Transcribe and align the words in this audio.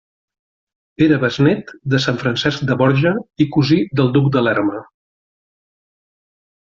Era 1.07 1.19
besnét 1.23 1.69
de 1.93 1.99
sant 2.07 2.17
Francesc 2.23 2.65
de 2.71 2.79
Borja 2.81 3.11
i 3.45 3.47
cosí 3.57 3.81
del 4.01 4.13
duc 4.17 4.31
de 4.37 4.43
Lerma. 4.49 4.83